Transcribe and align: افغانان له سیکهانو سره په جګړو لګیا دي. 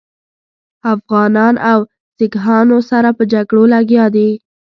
افغانان 0.93 1.53
له 1.63 1.73
سیکهانو 2.17 2.77
سره 2.89 3.09
په 3.17 3.23
جګړو 3.33 3.63
لګیا 3.73 4.05
دي. 4.15 4.29